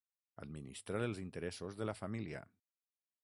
[0.43, 2.45] Administrar els interessos de la família.